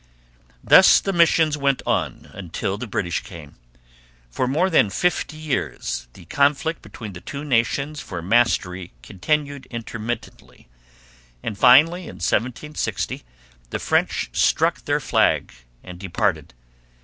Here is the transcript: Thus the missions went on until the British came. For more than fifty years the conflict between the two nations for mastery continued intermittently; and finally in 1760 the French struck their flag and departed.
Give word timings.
Thus 0.63 0.99
the 0.99 1.13
missions 1.13 1.59
went 1.59 1.83
on 1.85 2.31
until 2.33 2.75
the 2.75 2.87
British 2.87 3.19
came. 3.21 3.53
For 4.31 4.47
more 4.47 4.67
than 4.67 4.89
fifty 4.89 5.37
years 5.37 6.07
the 6.13 6.25
conflict 6.25 6.81
between 6.81 7.13
the 7.13 7.21
two 7.21 7.43
nations 7.45 7.99
for 8.01 8.19
mastery 8.23 8.93
continued 9.03 9.67
intermittently; 9.67 10.67
and 11.43 11.55
finally 11.55 12.05
in 12.07 12.15
1760 12.17 13.21
the 13.69 13.77
French 13.77 14.31
struck 14.33 14.85
their 14.85 14.99
flag 14.99 15.53
and 15.83 15.99
departed. 15.99 16.55